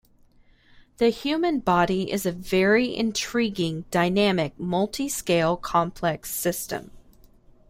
The 0.97 1.09
human 1.09 1.59
body 1.59 2.11
is 2.11 2.25
a 2.25 2.31
very 2.31 2.95
intriguing 2.97 3.85
dynamic 3.91 4.59
multi-scale 4.59 5.57
complex 5.57 6.31
system. 6.31 6.89